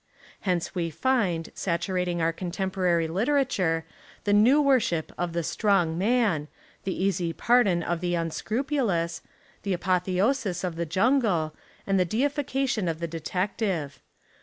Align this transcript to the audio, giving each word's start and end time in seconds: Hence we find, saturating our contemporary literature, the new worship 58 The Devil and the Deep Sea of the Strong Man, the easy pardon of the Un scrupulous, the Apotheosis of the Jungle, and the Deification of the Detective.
Hence 0.39 0.73
we 0.73 0.89
find, 0.89 1.51
saturating 1.53 2.23
our 2.23 2.33
contemporary 2.33 3.07
literature, 3.07 3.85
the 4.23 4.33
new 4.33 4.59
worship 4.59 5.09
58 5.09 5.09
The 5.09 5.13
Devil 5.13 5.19
and 5.19 5.33
the 5.33 5.39
Deep 5.39 5.45
Sea 5.45 5.49
of 5.51 5.51
the 5.51 5.51
Strong 5.51 5.97
Man, 5.99 6.47
the 6.85 7.03
easy 7.03 7.33
pardon 7.33 7.83
of 7.83 8.01
the 8.01 8.17
Un 8.17 8.31
scrupulous, 8.31 9.21
the 9.61 9.73
Apotheosis 9.73 10.63
of 10.63 10.75
the 10.75 10.87
Jungle, 10.87 11.53
and 11.85 11.99
the 11.99 12.05
Deification 12.05 12.87
of 12.87 12.99
the 12.99 13.07
Detective. 13.07 14.01